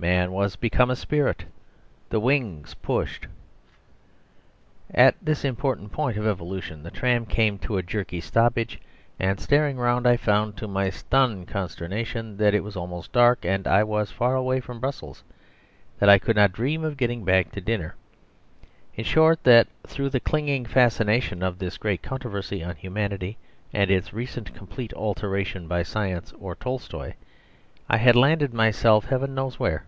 [0.00, 1.44] Man was become a spirit;
[2.08, 3.26] the wings pushed.........
[4.94, 8.80] At this important point of evolution the tram came to a jerky stoppage;
[9.18, 13.66] and staring around I found, to my stunned consternation, that it was almost dark, that
[13.66, 15.24] I was far away from Brussels,
[15.98, 17.96] that I could not dream of getting back to dinner;
[18.94, 23.36] in short, that through the clinging fascination of this great controversy on Humanity
[23.72, 27.14] and its recent complete alteration by science or Tolstoy,
[27.90, 29.84] I had landed myself Heaven knows where.